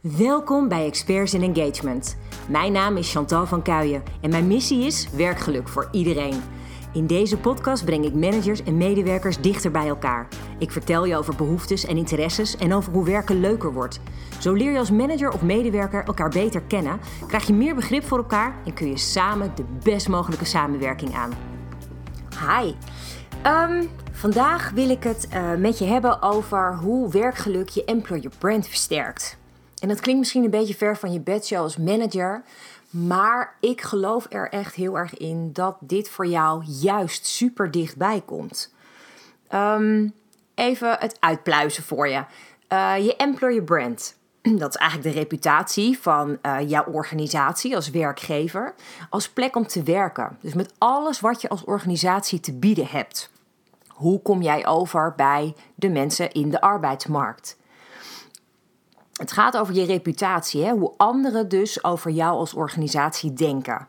[0.00, 2.16] Welkom bij Experts in Engagement.
[2.48, 6.42] Mijn naam is Chantal van Kuijen en mijn missie is werkgeluk voor iedereen.
[6.92, 10.28] In deze podcast breng ik managers en medewerkers dichter bij elkaar.
[10.58, 14.00] Ik vertel je over behoeftes en interesses en over hoe werken leuker wordt.
[14.40, 18.18] Zo leer je als manager of medewerker elkaar beter kennen, krijg je meer begrip voor
[18.18, 21.32] elkaar en kun je samen de best mogelijke samenwerking aan.
[22.48, 22.74] Hi.
[23.42, 28.66] Ehm, vandaag wil ik het uh, met je hebben over hoe werkgeluk je employer brand
[28.66, 29.37] versterkt.
[29.80, 32.42] En dat klinkt misschien een beetje ver van je bedshow als manager.
[32.90, 38.22] Maar ik geloof er echt heel erg in dat dit voor jou juist super dichtbij
[38.24, 38.74] komt.
[39.54, 40.12] Um,
[40.54, 42.24] even het uitpluizen voor je.
[42.72, 44.16] Uh, je employer brand.
[44.58, 48.74] Dat is eigenlijk de reputatie van uh, jouw organisatie als werkgever.
[49.10, 50.38] Als plek om te werken.
[50.40, 53.30] Dus met alles wat je als organisatie te bieden hebt.
[53.88, 57.56] Hoe kom jij over bij de mensen in de arbeidsmarkt?
[59.18, 60.70] Het gaat over je reputatie, hè?
[60.70, 63.88] hoe anderen dus over jou als organisatie denken.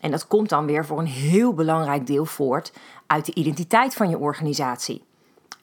[0.00, 2.72] En dat komt dan weer voor een heel belangrijk deel voort
[3.06, 5.04] uit de identiteit van je organisatie.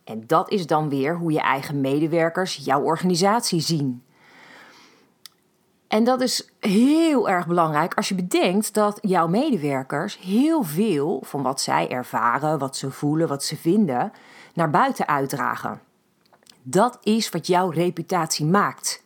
[0.04, 4.04] En dat is dan weer hoe je eigen medewerkers jouw organisatie zien.
[5.88, 11.42] En dat is heel erg belangrijk als je bedenkt dat jouw medewerkers heel veel van
[11.42, 14.12] wat zij ervaren, wat ze voelen, wat ze vinden,
[14.54, 15.82] naar buiten uitdragen.
[16.72, 19.04] Dat is wat jouw reputatie maakt.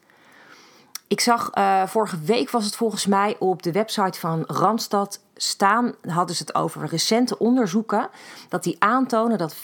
[1.08, 5.94] Ik zag uh, vorige week was het volgens mij op de website van Randstad staan,
[6.08, 8.10] hadden ze het over recente onderzoeken,
[8.50, 9.58] dat die aantonen dat 95%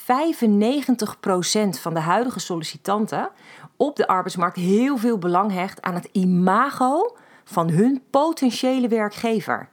[1.69, 3.29] van de huidige sollicitanten
[3.77, 9.69] op de arbeidsmarkt heel veel belang hecht aan het imago van hun potentiële werkgever.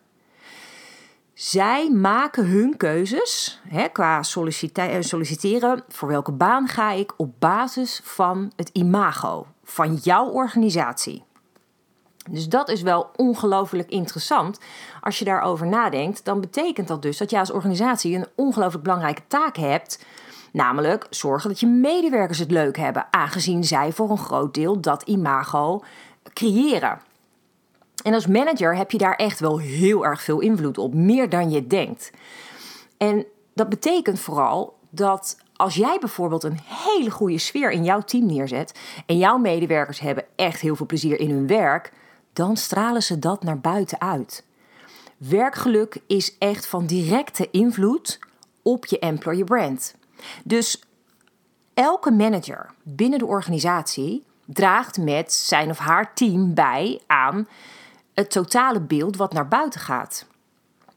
[1.37, 5.84] Zij maken hun keuzes hè, qua eh, solliciteren.
[5.89, 11.23] Voor welke baan ga ik op basis van het imago van jouw organisatie?
[12.31, 14.61] Dus dat is wel ongelooflijk interessant.
[15.01, 19.27] Als je daarover nadenkt, dan betekent dat dus dat jij als organisatie een ongelooflijk belangrijke
[19.27, 20.05] taak hebt.
[20.53, 25.03] Namelijk zorgen dat je medewerkers het leuk hebben, aangezien zij voor een groot deel dat
[25.03, 25.83] imago
[26.33, 26.99] creëren.
[28.06, 31.50] En als manager heb je daar echt wel heel erg veel invloed op, meer dan
[31.50, 32.11] je denkt.
[32.97, 38.27] En dat betekent vooral dat als jij bijvoorbeeld een hele goede sfeer in jouw team
[38.27, 41.93] neerzet en jouw medewerkers hebben echt heel veel plezier in hun werk,
[42.33, 44.45] dan stralen ze dat naar buiten uit.
[45.16, 48.19] Werkgeluk is echt van directe invloed
[48.62, 49.95] op je employer brand.
[50.45, 50.83] Dus
[51.75, 57.47] elke manager binnen de organisatie draagt met zijn of haar team bij aan
[58.16, 60.27] het totale beeld wat naar buiten gaat.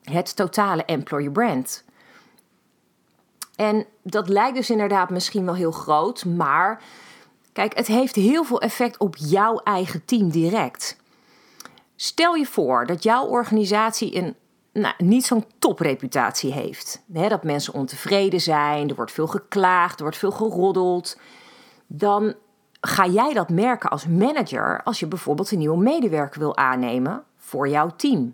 [0.03, 1.83] Het totale employer brand.
[3.55, 6.81] En dat lijkt dus inderdaad misschien wel heel groot, maar
[7.53, 10.97] kijk, het heeft heel veel effect op jouw eigen team direct.
[11.95, 14.35] Stel je voor dat jouw organisatie een
[14.73, 17.03] nou, niet zo'n topreputatie heeft.
[17.07, 21.17] dat mensen ontevreden zijn, er wordt veel geklaagd, er wordt veel geroddeld.
[21.87, 22.35] Dan
[22.81, 27.69] ga jij dat merken als manager als je bijvoorbeeld een nieuwe medewerker wil aannemen voor
[27.69, 28.33] jouw team.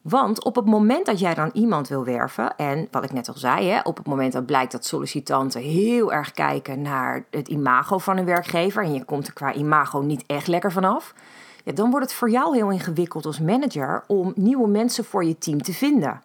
[0.00, 3.36] Want op het moment dat jij dan iemand wil werven, en wat ik net al
[3.36, 7.98] zei, hè, op het moment dat blijkt dat sollicitanten heel erg kijken naar het imago
[7.98, 11.14] van een werkgever en je komt er qua imago niet echt lekker vanaf,
[11.64, 15.38] ja, dan wordt het voor jou heel ingewikkeld als manager om nieuwe mensen voor je
[15.38, 16.22] team te vinden.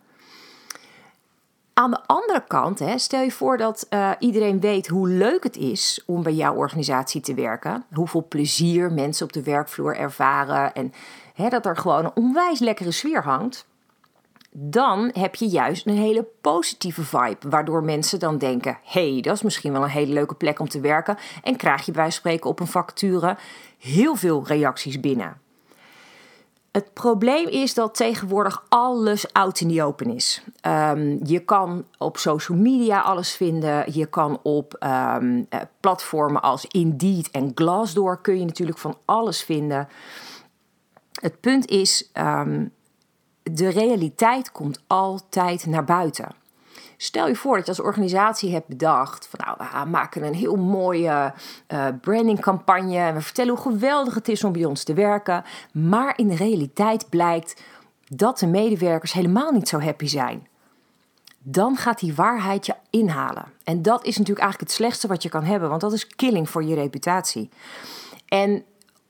[1.78, 5.58] Aan de andere kant, hè, stel je voor dat uh, iedereen weet hoe leuk het
[5.58, 7.86] is om bij jouw organisatie te werken.
[7.94, 10.74] Hoeveel plezier mensen op de werkvloer ervaren.
[10.74, 10.94] En
[11.34, 13.68] hè, dat er gewoon een onwijs lekkere sfeer hangt.
[14.52, 17.50] Dan heb je juist een hele positieve vibe.
[17.50, 20.80] Waardoor mensen dan denken: hey, dat is misschien wel een hele leuke plek om te
[20.80, 21.18] werken.
[21.44, 23.38] En krijg je bij spreken op een vacature
[23.80, 25.44] heel veel reacties binnen.
[26.76, 30.44] Het probleem is dat tegenwoordig alles out in the open is.
[30.68, 33.94] Um, je kan op social media alles vinden.
[33.94, 34.86] Je kan op
[35.20, 35.48] um,
[35.80, 39.88] platformen als Indeed en Glassdoor kun je natuurlijk van alles vinden.
[41.22, 42.72] Het punt is, um,
[43.44, 46.28] de realiteit komt altijd naar buiten.
[46.98, 50.56] Stel je voor dat je als organisatie hebt bedacht van nou, we maken een heel
[50.56, 51.34] mooie
[51.68, 56.18] uh, brandingcampagne en we vertellen hoe geweldig het is om bij ons te werken, maar
[56.18, 57.62] in de realiteit blijkt
[58.08, 60.48] dat de medewerkers helemaal niet zo happy zijn.
[61.40, 63.46] Dan gaat die waarheid je inhalen.
[63.64, 66.50] En dat is natuurlijk eigenlijk het slechtste wat je kan hebben, want dat is killing
[66.50, 67.50] voor je reputatie.
[68.28, 68.64] En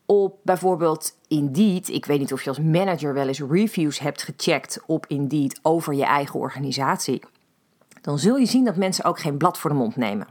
[0.05, 4.79] op bijvoorbeeld Indeed, ik weet niet of je als manager wel eens reviews hebt gecheckt
[4.85, 7.21] op Indeed over je eigen organisatie
[8.05, 10.27] dan zul je zien dat mensen ook geen blad voor de mond nemen.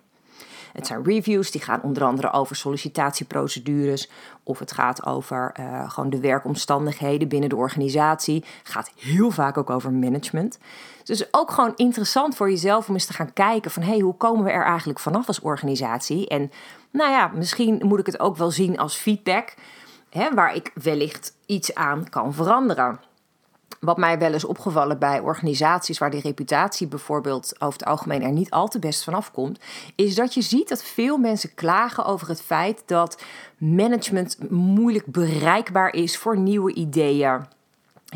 [0.72, 4.10] Het zijn reviews, die gaan onder andere over sollicitatieprocedures.
[4.42, 8.44] Of het gaat over uh, gewoon de werkomstandigheden binnen de organisatie.
[8.62, 10.58] Gaat heel vaak ook over management.
[11.04, 13.82] Dus ook gewoon interessant voor jezelf om eens te gaan kijken van...
[13.82, 16.28] hey, hoe komen we er eigenlijk vanaf als organisatie?
[16.28, 16.50] En
[16.90, 19.54] nou ja, misschien moet ik het ook wel zien als feedback...
[20.10, 23.00] Hè, waar ik wellicht iets aan kan veranderen
[23.84, 28.32] wat mij wel is opgevallen bij organisaties waar die reputatie bijvoorbeeld over het algemeen er
[28.32, 29.58] niet al te best vanaf komt,
[29.94, 33.22] is dat je ziet dat veel mensen klagen over het feit dat
[33.58, 37.46] management moeilijk bereikbaar is voor nieuwe ideeën.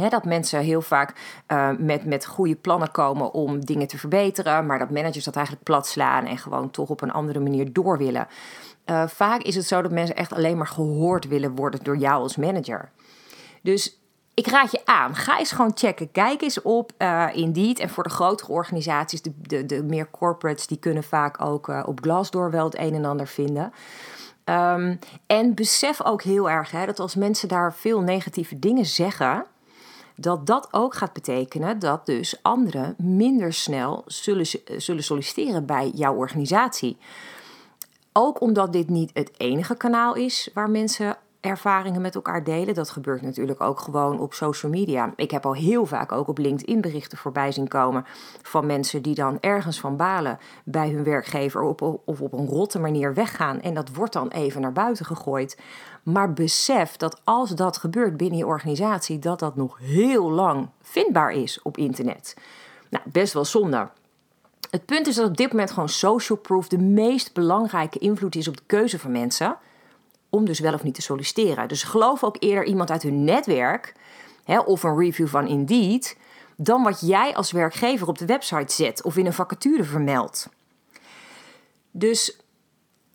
[0.08, 1.14] dat mensen heel vaak
[1.48, 5.64] uh, met, met goede plannen komen om dingen te verbeteren, maar dat managers dat eigenlijk
[5.64, 8.26] plat slaan en gewoon toch op een andere manier door willen.
[8.86, 12.22] Uh, vaak is het zo dat mensen echt alleen maar gehoord willen worden door jou
[12.22, 12.90] als manager.
[13.62, 13.97] Dus
[14.38, 16.10] ik raad je aan, ga eens gewoon checken.
[16.12, 17.78] Kijk eens op uh, Indeed.
[17.78, 21.82] En voor de grotere organisaties, de, de, de meer corporates, die kunnen vaak ook uh,
[21.86, 23.72] op Glassdoor wel het een en ander vinden.
[24.44, 29.44] Um, en besef ook heel erg hè, dat als mensen daar veel negatieve dingen zeggen,
[30.16, 34.46] dat dat ook gaat betekenen dat dus anderen minder snel zullen,
[34.76, 36.96] zullen solliciteren bij jouw organisatie.
[38.12, 42.74] Ook omdat dit niet het enige kanaal is waar mensen ervaringen met elkaar delen.
[42.74, 45.12] Dat gebeurt natuurlijk ook gewoon op social media.
[45.16, 48.04] Ik heb al heel vaak ook op LinkedIn berichten voorbij zien komen
[48.42, 52.78] van mensen die dan ergens van balen bij hun werkgever op, of op een rotte
[52.78, 53.60] manier weggaan.
[53.60, 55.58] En dat wordt dan even naar buiten gegooid.
[56.02, 61.32] Maar besef dat als dat gebeurt binnen je organisatie, dat dat nog heel lang vindbaar
[61.32, 62.36] is op internet.
[62.90, 63.88] Nou, best wel zonde.
[64.70, 68.48] Het punt is dat op dit moment gewoon social proof de meest belangrijke invloed is
[68.48, 69.56] op de keuze van mensen
[70.30, 71.68] om dus wel of niet te solliciteren.
[71.68, 73.94] Dus geloof ook eerder iemand uit hun netwerk
[74.44, 76.16] hè, of een review van Indeed
[76.56, 80.48] dan wat jij als werkgever op de website zet of in een vacature vermeldt.
[81.90, 82.40] Dus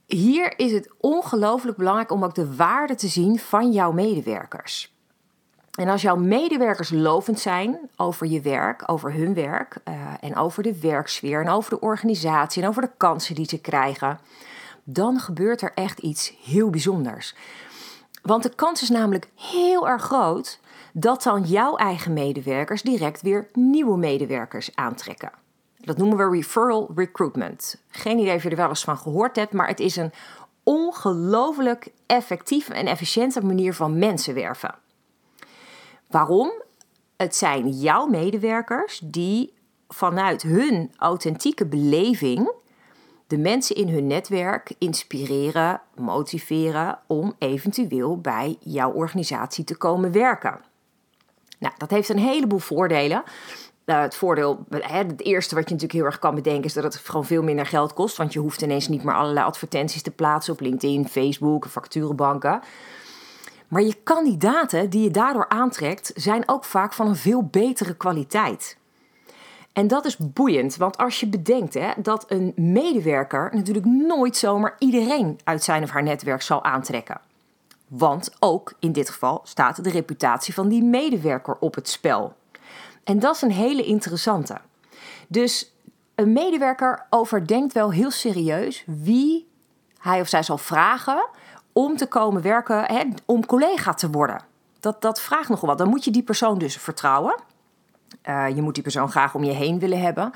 [0.05, 4.93] hier is het ongelooflijk belangrijk om ook de waarde te zien van jouw medewerkers.
[5.73, 10.63] En als jouw medewerkers lovend zijn over je werk, over hun werk uh, en over
[10.63, 14.19] de werksfeer en over de organisatie en over de kansen die ze krijgen,
[14.83, 17.35] dan gebeurt er echt iets heel bijzonders.
[18.21, 20.59] Want de kans is namelijk heel erg groot
[20.93, 25.31] dat dan jouw eigen medewerkers direct weer nieuwe medewerkers aantrekken.
[25.77, 27.81] Dat noemen we referral recruitment.
[27.89, 30.11] Geen idee of je er wel eens van gehoord hebt, maar het is een
[30.63, 34.75] ongelooflijk effectieve en efficiënte manier van mensen werven.
[36.07, 36.51] Waarom?
[37.17, 39.53] Het zijn jouw medewerkers die
[39.87, 42.51] vanuit hun authentieke beleving
[43.33, 50.59] de mensen in hun netwerk inspireren, motiveren om eventueel bij jouw organisatie te komen werken.
[51.59, 53.23] Nou, dat heeft een heleboel voordelen.
[53.85, 56.95] Uh, het voordeel, het eerste wat je natuurlijk heel erg kan bedenken, is dat het
[56.95, 58.17] gewoon veel minder geld kost.
[58.17, 62.61] Want je hoeft ineens niet meer allerlei advertenties te plaatsen op LinkedIn, Facebook, facturenbanken.
[63.67, 68.77] Maar je kandidaten die je daardoor aantrekt, zijn ook vaak van een veel betere kwaliteit.
[69.73, 74.75] En dat is boeiend, want als je bedenkt hè, dat een medewerker natuurlijk nooit zomaar
[74.79, 77.21] iedereen uit zijn of haar netwerk zal aantrekken.
[77.87, 82.33] Want ook in dit geval staat de reputatie van die medewerker op het spel.
[83.03, 84.57] En dat is een hele interessante.
[85.27, 85.73] Dus
[86.15, 89.47] een medewerker overdenkt wel heel serieus wie
[89.97, 91.25] hij of zij zal vragen
[91.71, 94.41] om te komen werken, hè, om collega te worden.
[94.79, 95.77] Dat, dat vraagt nogal wat.
[95.77, 97.35] Dan moet je die persoon dus vertrouwen.
[98.29, 100.31] Uh, je moet die persoon graag om je heen willen hebben.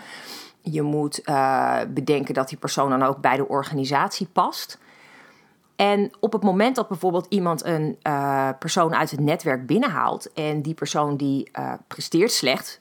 [0.62, 4.78] Je moet uh, bedenken dat die persoon dan ook bij de organisatie past.
[5.76, 10.62] En op het moment dat bijvoorbeeld iemand een uh, persoon uit het netwerk binnenhaalt en
[10.62, 11.52] die persoon die
[11.88, 12.80] presteert slecht,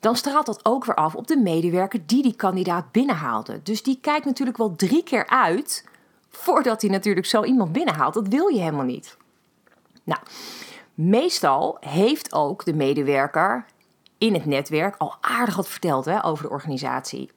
[0.00, 3.60] dan straalt dat ook weer af op de medewerker die die kandidaat binnenhaalde.
[3.62, 5.88] Dus die kijkt natuurlijk wel drie keer uit
[6.30, 8.14] voordat hij natuurlijk zo iemand binnenhaalt.
[8.14, 9.16] Dat wil je helemaal niet.
[10.04, 10.20] Nou,
[10.94, 13.64] meestal heeft ook de medewerker
[14.20, 17.30] in het netwerk al aardig wat verteld hè, over de organisatie.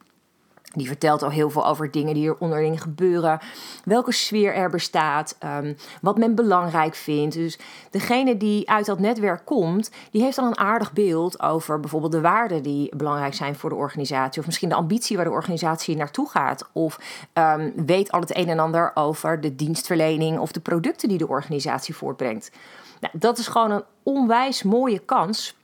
[0.75, 3.39] Die vertelt al heel veel over dingen die er onderling gebeuren,
[3.83, 7.35] welke sfeer er bestaat, um, wat men belangrijk vindt.
[7.35, 7.59] Dus
[7.89, 12.21] degene die uit dat netwerk komt, die heeft al een aardig beeld over bijvoorbeeld de
[12.21, 16.29] waarden die belangrijk zijn voor de organisatie, of misschien de ambitie waar de organisatie naartoe
[16.29, 16.99] gaat, of
[17.33, 21.27] um, weet al het een en ander over de dienstverlening of de producten die de
[21.27, 22.51] organisatie voortbrengt.
[22.99, 25.55] Nou, dat is gewoon een onwijs mooie kans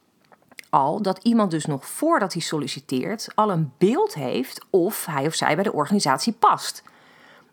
[0.69, 5.33] al dat iemand dus nog voordat hij solliciteert al een beeld heeft of hij of
[5.33, 6.83] zij bij de organisatie past.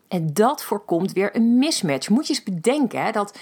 [0.07, 2.09] En dat voorkomt weer een mismatch.
[2.09, 3.37] Moet je eens bedenken dat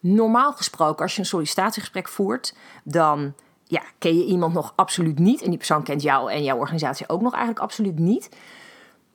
[0.00, 3.34] normaal gesproken als je een sollicitatiegesprek voert, dan
[3.64, 7.08] ja, ken je iemand nog absoluut niet en die persoon kent jou en jouw organisatie
[7.08, 8.28] ook nog eigenlijk absoluut niet.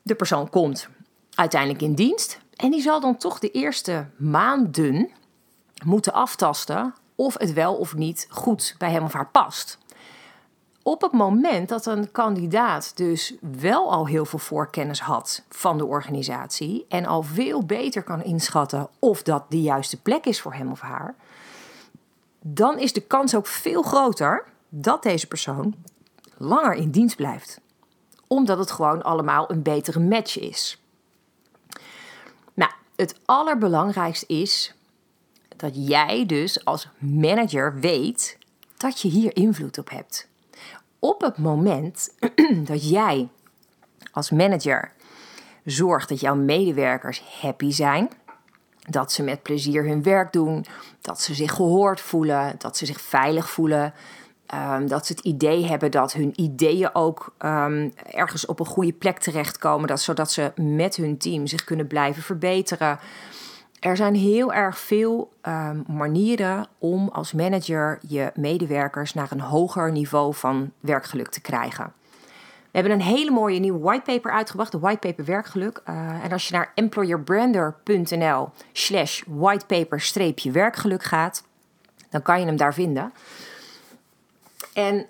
[0.01, 0.89] De persoon komt
[1.33, 2.39] uiteindelijk in dienst.
[2.55, 5.09] En die zal dan toch de eerste maanden
[5.85, 9.77] moeten aftasten of het wel of niet goed bij hem of haar past.
[10.87, 15.85] Op het moment dat een kandidaat dus wel al heel veel voorkennis had van de
[15.85, 20.71] organisatie en al veel beter kan inschatten of dat de juiste plek is voor hem
[20.71, 21.15] of haar,
[22.41, 25.75] dan is de kans ook veel groter dat deze persoon
[26.37, 27.61] langer in dienst blijft.
[28.27, 30.81] Omdat het gewoon allemaal een betere match is.
[32.53, 34.75] Nou, het allerbelangrijkste is
[35.55, 38.37] dat jij dus als manager weet
[38.77, 40.33] dat je hier invloed op hebt.
[41.05, 42.09] Op het moment
[42.71, 43.27] dat jij
[44.11, 44.91] als manager
[45.65, 48.09] zorgt dat jouw medewerkers happy zijn,
[48.89, 50.65] dat ze met plezier hun werk doen,
[51.01, 53.93] dat ze zich gehoord voelen, dat ze zich veilig voelen,
[54.53, 58.93] um, dat ze het idee hebben dat hun ideeën ook um, ergens op een goede
[58.93, 62.99] plek terechtkomen, dat, zodat ze met hun team zich kunnen blijven verbeteren.
[63.85, 69.91] Er zijn heel erg veel um, manieren om als manager je medewerkers naar een hoger
[69.91, 71.93] niveau van werkgeluk te krijgen.
[72.61, 75.81] We hebben een hele mooie nieuwe whitepaper uitgebracht, de whitepaper werkgeluk.
[75.89, 81.43] Uh, en als je naar employerbrander.nl slash whitepaper-werkgeluk gaat,
[82.09, 83.13] dan kan je hem daar vinden.
[84.73, 85.05] En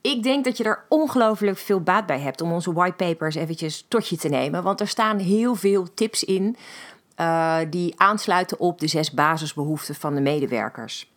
[0.00, 4.08] ik denk dat je er ongelooflijk veel baat bij hebt om onze whitepapers eventjes tot
[4.08, 4.62] je te nemen.
[4.62, 6.56] Want er staan heel veel tips in
[7.22, 11.10] uh, die aansluiten op de zes basisbehoeften van de medewerkers.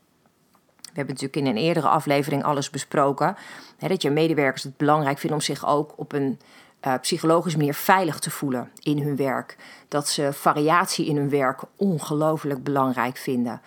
[0.82, 3.36] We hebben natuurlijk in een eerdere aflevering alles besproken.
[3.78, 6.40] Hè, dat je medewerkers het belangrijk vinden om zich ook op een
[6.88, 9.58] uh, psychologische manier veilig te voelen in hun werk.
[9.88, 13.62] Dat ze variatie in hun werk ongelooflijk belangrijk vinden.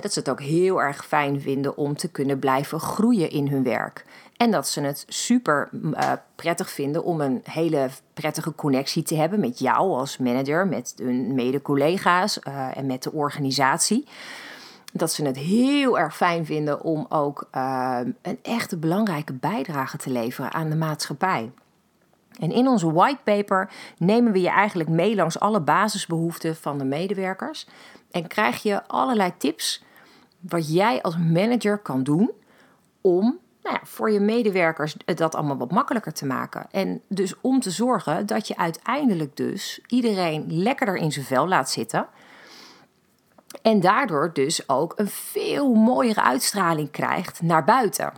[0.00, 3.62] Dat ze het ook heel erg fijn vinden om te kunnen blijven groeien in hun
[3.62, 4.04] werk.
[4.36, 9.40] En dat ze het super uh, prettig vinden om een hele prettige connectie te hebben
[9.40, 14.06] met jou als manager, met hun mede-collega's uh, en met de organisatie.
[14.92, 20.10] Dat ze het heel erg fijn vinden om ook uh, een echte belangrijke bijdrage te
[20.10, 21.50] leveren aan de maatschappij.
[22.38, 27.66] En in onze whitepaper nemen we je eigenlijk mee langs alle basisbehoeften van de medewerkers.
[28.12, 29.84] En krijg je allerlei tips
[30.40, 32.30] wat jij als manager kan doen
[33.00, 36.66] om nou ja, voor je medewerkers dat allemaal wat makkelijker te maken.
[36.70, 41.70] En dus om te zorgen dat je uiteindelijk dus iedereen lekkerder in zijn vel laat
[41.70, 42.06] zitten.
[43.62, 48.12] En daardoor dus ook een veel mooiere uitstraling krijgt naar buiten.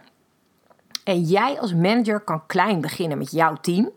[1.05, 3.91] En jij als manager kan klein beginnen met jouw team.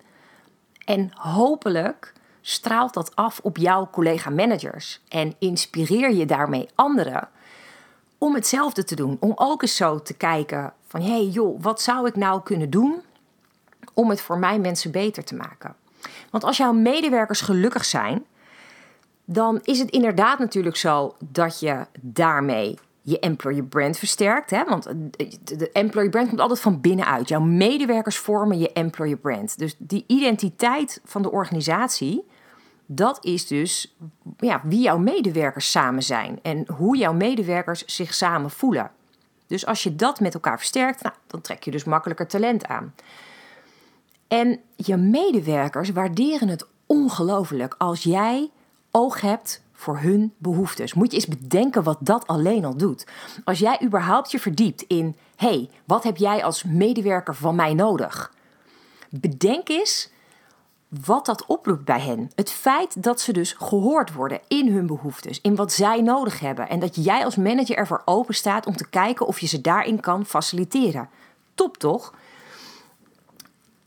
[0.85, 2.13] En hopelijk
[2.49, 5.01] straalt dat af op jouw collega-managers.
[5.07, 7.29] En inspireer je daarmee anderen
[8.17, 9.17] om hetzelfde te doen.
[9.19, 13.01] Om ook eens zo te kijken van hey joh, wat zou ik nou kunnen doen
[13.93, 15.75] om het voor mijn mensen beter te maken?
[16.29, 18.25] Want als jouw medewerkers gelukkig zijn,
[19.25, 24.49] dan is het inderdaad natuurlijk zo dat je daarmee je employer brand versterkt.
[24.49, 24.63] Hè?
[24.63, 24.83] Want
[25.43, 27.27] de employer brand komt altijd van binnenuit.
[27.27, 29.57] Jouw medewerkers vormen je employer brand.
[29.57, 32.25] Dus die identiteit van de organisatie,
[32.87, 33.95] dat is dus
[34.37, 38.91] ja, wie jouw medewerkers samen zijn en hoe jouw medewerkers zich samen voelen.
[39.47, 42.93] Dus als je dat met elkaar versterkt, nou, dan trek je dus makkelijker talent aan.
[44.27, 48.49] En je medewerkers waarderen het ongelooflijk als jij
[48.91, 50.93] oog hebt voor hun behoeftes.
[50.93, 53.07] Moet je eens bedenken wat dat alleen al doet.
[53.43, 58.33] Als jij überhaupt je verdiept in: hey, wat heb jij als medewerker van mij nodig?
[59.09, 60.09] Bedenk eens
[60.87, 62.31] wat dat oproept bij hen.
[62.35, 66.69] Het feit dat ze dus gehoord worden in hun behoeftes, in wat zij nodig hebben.
[66.69, 69.99] En dat jij als manager ervoor open staat om te kijken of je ze daarin
[69.99, 71.09] kan faciliteren.
[71.55, 72.13] Top toch?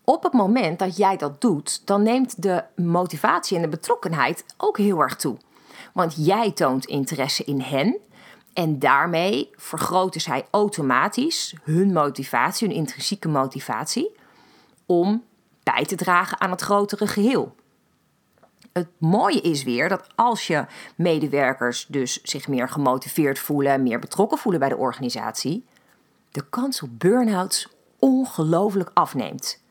[0.04, 4.78] Op het moment dat jij dat doet, dan neemt de motivatie en de betrokkenheid ook
[4.78, 5.37] heel erg toe.
[5.92, 7.97] Want jij toont interesse in hen
[8.52, 14.16] en daarmee vergroten zij automatisch hun motivatie, hun intrinsieke motivatie,
[14.87, 15.25] om
[15.74, 17.54] bij te dragen aan het grotere geheel.
[18.72, 20.64] Het mooie is weer dat als je
[20.96, 25.64] medewerkers dus zich meer gemotiveerd voelen, meer betrokken voelen bij de organisatie,
[26.30, 29.62] de kans op burn-outs ongelooflijk afneemt.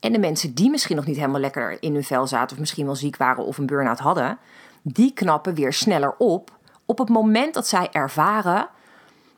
[0.00, 2.86] En de mensen die misschien nog niet helemaal lekker in hun vel zaten, of misschien
[2.86, 4.38] wel ziek waren of een burn-out hadden,
[4.82, 6.50] die knappen weer sneller op
[6.86, 8.68] op het moment dat zij ervaren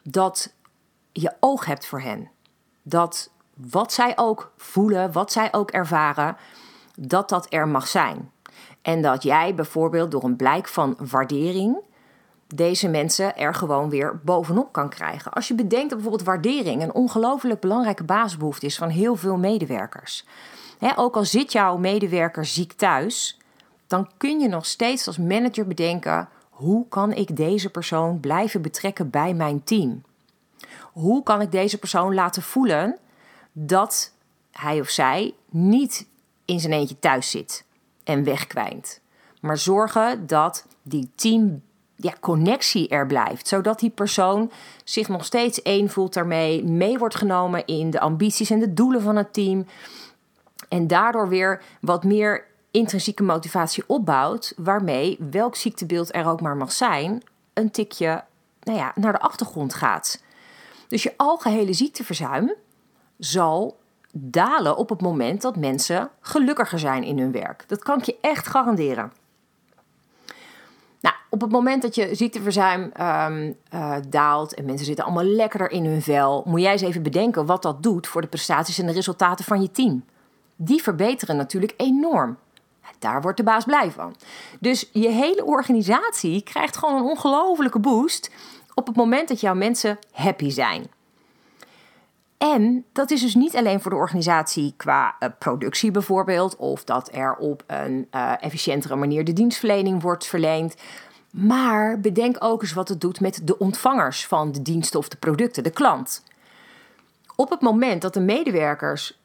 [0.03, 0.55] dat
[1.13, 2.31] je oog hebt voor hen.
[2.83, 6.37] Dat wat zij ook voelen, wat zij ook ervaren,
[6.95, 8.31] dat dat er mag zijn.
[8.83, 11.77] En dat jij bijvoorbeeld door een blijk van waardering
[12.55, 15.33] deze mensen er gewoon weer bovenop kan krijgen.
[15.33, 20.25] Als je bedenkt dat bijvoorbeeld waardering een ongelooflijk belangrijke basisbehoefte is van heel veel medewerkers.
[20.97, 23.39] ook al zit jouw medewerker ziek thuis,
[23.87, 29.11] dan kun je nog steeds als manager bedenken: hoe kan ik deze persoon blijven betrekken
[29.11, 30.03] bij mijn team?
[30.93, 32.99] Hoe kan ik deze persoon laten voelen
[33.57, 34.13] dat
[34.51, 36.07] hij of zij niet
[36.45, 37.65] in zijn eentje thuis zit
[38.05, 39.01] en wegkwijnt?
[39.41, 41.63] Maar zorgen dat die team
[41.97, 43.49] ja, connectie er blijft.
[43.49, 44.51] Zodat die persoon
[44.85, 49.03] zich nog steeds één voelt daarmee, mee wordt genomen in de ambities en de doelen
[49.03, 49.67] van het team.
[50.69, 56.73] En daardoor weer wat meer intrinsieke motivatie opbouwt, waarmee welk ziektebeeld er ook maar mag
[56.73, 58.25] zijn, een tikje
[58.63, 60.23] nou ja, naar de achtergrond gaat.
[60.89, 62.55] Dus je algehele ziekteverzuim
[63.19, 63.79] zal
[64.13, 67.65] dalen op het moment dat mensen gelukkiger zijn in hun werk.
[67.67, 69.13] Dat kan ik je echt garanderen.
[71.01, 75.71] Nou, op het moment dat je ziekteverzuim um, uh, daalt en mensen zitten allemaal lekkerder
[75.71, 78.87] in hun vel, moet jij eens even bedenken wat dat doet voor de prestaties en
[78.87, 80.05] de resultaten van je team.
[80.57, 82.39] Die verbeteren natuurlijk enorm.
[82.99, 84.15] Daar wordt de baas blij van.
[84.61, 88.31] Dus je hele organisatie krijgt gewoon een ongelofelijke boost
[88.75, 90.87] op het moment dat jouw mensen happy zijn.
[92.53, 97.09] En dat is dus niet alleen voor de organisatie qua uh, productie bijvoorbeeld, of dat
[97.13, 100.75] er op een uh, efficiëntere manier de dienstverlening wordt verleend.
[101.31, 105.17] Maar bedenk ook eens wat het doet met de ontvangers van de diensten of de
[105.17, 106.25] producten, de klant.
[107.37, 109.19] Op het moment dat de medewerkers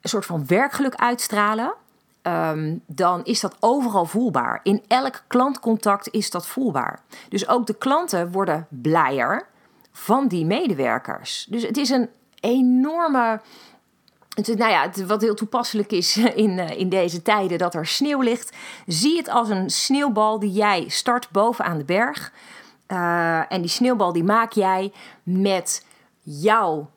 [0.00, 1.74] een soort van werkgeluk uitstralen,
[2.22, 4.60] um, dan is dat overal voelbaar.
[4.62, 7.00] In elk klantcontact is dat voelbaar.
[7.28, 9.46] Dus ook de klanten worden blijer
[9.92, 11.46] van die medewerkers.
[11.50, 12.08] Dus het is een
[12.40, 13.40] enorme.
[14.34, 18.56] Nou ja, wat heel toepasselijk is in, eh, in deze tijden dat er sneeuw ligt.
[18.86, 22.32] Zie het als een sneeuwbal die jij start bovenaan de berg.
[22.88, 24.92] Uh, en die sneeuwbal die maak jij
[25.22, 25.86] met
[26.22, 26.90] jouw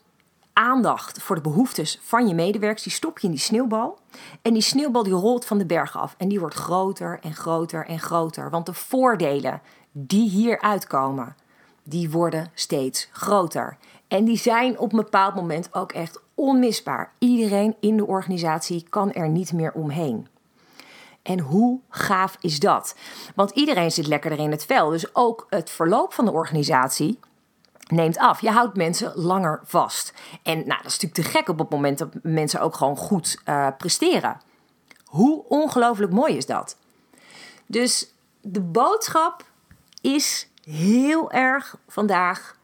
[0.54, 2.84] aandacht voor de behoeftes van je medewerkers.
[2.84, 4.00] Die stop je in die sneeuwbal.
[4.42, 6.16] En die sneeuwbal die rolt van de berg af.
[6.18, 8.50] En die wordt groter en groter en groter.
[8.50, 11.36] Want de voordelen die hier uitkomen,
[11.84, 13.78] die worden steeds groter.
[14.14, 17.12] En die zijn op een bepaald moment ook echt onmisbaar.
[17.18, 20.28] Iedereen in de organisatie kan er niet meer omheen.
[21.22, 22.96] En hoe gaaf is dat?
[23.36, 24.90] Want iedereen zit lekkerder in het vel.
[24.90, 27.20] Dus ook het verloop van de organisatie
[27.88, 28.42] neemt af.
[28.42, 30.14] Je houdt mensen langer vast.
[30.44, 33.42] En nou, dat is natuurlijk te gek op het moment dat mensen ook gewoon goed
[33.46, 34.42] uh, presteren.
[35.06, 36.78] Hoe ongelooflijk mooi is dat?
[37.66, 39.46] Dus de boodschap
[40.02, 42.62] is heel erg vandaag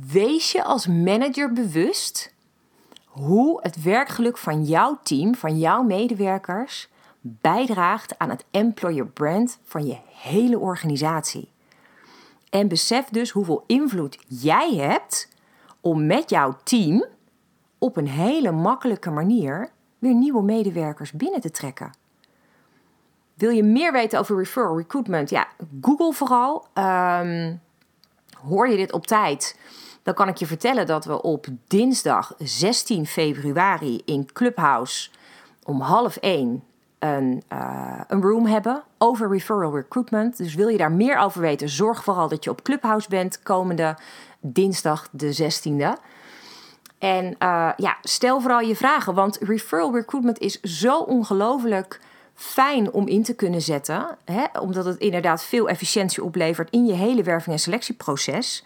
[0.00, 2.34] Wees je als manager bewust
[3.06, 6.88] hoe het werkgeluk van jouw team, van jouw medewerkers,
[7.20, 11.48] bijdraagt aan het employer brand van je hele organisatie.
[12.50, 15.28] En besef dus hoeveel invloed jij hebt
[15.80, 17.06] om met jouw team
[17.78, 21.90] op een hele makkelijke manier weer nieuwe medewerkers binnen te trekken.
[23.34, 25.30] Wil je meer weten over referral recruitment?
[25.30, 25.48] Ja,
[25.80, 26.66] Google vooral.
[26.74, 27.60] Um,
[28.48, 29.58] hoor je dit op tijd?
[30.02, 35.10] Dan kan ik je vertellen dat we op dinsdag 16 februari in Clubhouse
[35.62, 36.64] om half één
[36.98, 40.36] een, uh, een room hebben over referral recruitment.
[40.36, 43.96] Dus wil je daar meer over weten, zorg vooral dat je op Clubhouse bent komende
[44.40, 46.00] dinsdag de 16e.
[46.98, 52.00] En uh, ja, stel vooral je vragen, want referral recruitment is zo ongelooflijk
[52.42, 56.92] fijn om in te kunnen zetten, hè, omdat het inderdaad veel efficiëntie oplevert in je
[56.92, 58.64] hele werving- en selectieproces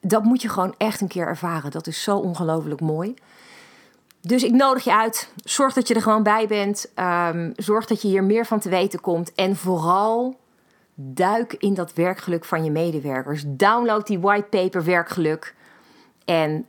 [0.00, 1.70] dat moet je gewoon echt een keer ervaren.
[1.70, 3.14] Dat is zo ongelooflijk mooi.
[4.20, 5.32] Dus ik nodig je uit.
[5.44, 6.90] Zorg dat je er gewoon bij bent.
[6.96, 9.34] Um, zorg dat je hier meer van te weten komt.
[9.34, 10.36] En vooral
[10.94, 13.44] duik in dat werkgeluk van je medewerkers.
[13.46, 15.54] Download die whitepaper werkgeluk.
[16.24, 16.66] En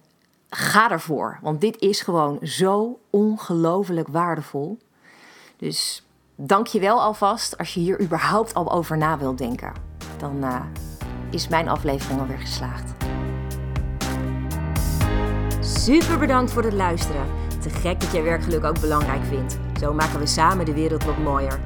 [0.50, 1.40] ga ervoor.
[1.42, 4.78] Want dit is gewoon zo ongelooflijk waardevol.
[5.60, 6.04] Dus
[6.36, 9.74] dank je wel alvast als je hier überhaupt al over na wilt denken.
[10.18, 10.62] Dan uh,
[11.30, 12.94] is mijn aflevering alweer geslaagd.
[15.60, 17.26] Super bedankt voor het luisteren.
[17.62, 19.60] Te gek dat jij werkgeluk ook belangrijk vindt.
[19.80, 21.60] Zo maken we samen de wereld wat mooier.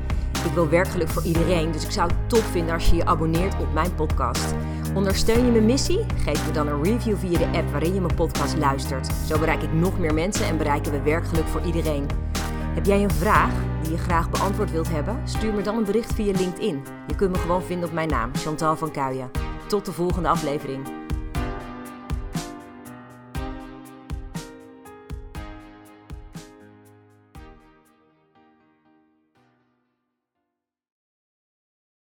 [0.46, 3.60] Ik wil werkgeluk voor iedereen, dus ik zou het top vinden als je je abonneert
[3.60, 4.54] op mijn podcast.
[4.94, 6.06] Ondersteun je mijn missie?
[6.24, 9.10] Geef me dan een review via de app waarin je mijn podcast luistert.
[9.28, 12.08] Zo bereik ik nog meer mensen en bereiken we werkgeluk voor iedereen.
[12.74, 15.22] Heb jij een vraag die je graag beantwoord wilt hebben?
[15.24, 16.84] Stuur me dan een bericht via LinkedIn.
[17.08, 19.32] Je kunt me gewoon vinden op mijn naam, Chantal van Kuijen.
[19.68, 20.88] Tot de volgende aflevering.